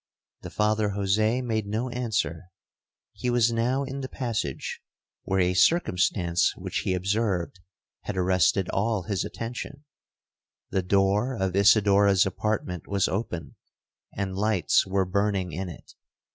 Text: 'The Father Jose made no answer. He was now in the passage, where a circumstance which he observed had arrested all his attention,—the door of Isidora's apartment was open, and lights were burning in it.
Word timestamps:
'The 0.41 0.49
Father 0.49 0.89
Jose 0.97 1.43
made 1.43 1.67
no 1.67 1.87
answer. 1.91 2.45
He 3.13 3.29
was 3.29 3.53
now 3.53 3.83
in 3.83 4.01
the 4.01 4.09
passage, 4.09 4.81
where 5.25 5.39
a 5.39 5.53
circumstance 5.53 6.51
which 6.57 6.79
he 6.79 6.95
observed 6.95 7.59
had 8.05 8.17
arrested 8.17 8.67
all 8.69 9.03
his 9.03 9.23
attention,—the 9.23 9.83
door 10.81 11.35
of 11.37 11.55
Isidora's 11.55 12.25
apartment 12.25 12.87
was 12.87 13.07
open, 13.07 13.57
and 14.17 14.35
lights 14.35 14.87
were 14.87 15.05
burning 15.05 15.51
in 15.51 15.69
it. 15.69 15.93